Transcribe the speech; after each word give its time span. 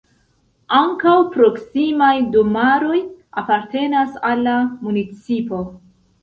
Ankaŭ 0.77 1.11
proksimaj 1.35 2.09
domaroj 2.37 2.97
apartenas 3.43 4.17
al 4.31 4.43
la 4.49 4.57
municipo. 4.89 5.63